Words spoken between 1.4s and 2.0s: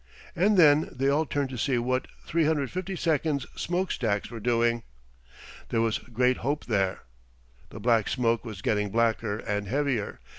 to see